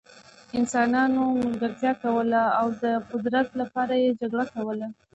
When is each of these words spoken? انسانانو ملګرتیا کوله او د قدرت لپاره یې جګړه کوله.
انسانانو 0.59 1.21
ملګرتیا 1.43 1.91
کوله 2.03 2.41
او 2.59 2.67
د 2.81 2.83
قدرت 3.11 3.47
لپاره 3.61 3.93
یې 4.03 4.09
جګړه 4.21 4.45
کوله. 4.53 4.87